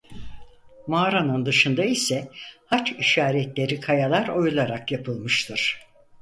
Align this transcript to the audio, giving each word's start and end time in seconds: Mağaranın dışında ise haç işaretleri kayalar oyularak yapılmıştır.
Mağaranın 0.87 1.45
dışında 1.45 1.83
ise 1.85 2.29
haç 2.65 2.91
işaretleri 2.91 3.79
kayalar 3.79 4.27
oyularak 4.27 4.91
yapılmıştır. 4.91 5.79